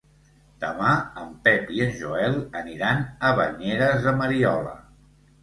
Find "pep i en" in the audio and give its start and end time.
1.47-1.91